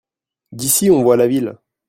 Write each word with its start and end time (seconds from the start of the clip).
D'ici 0.51 0.89
on 0.89 1.03
voit 1.03 1.15
la 1.15 1.27
ville. 1.27 1.57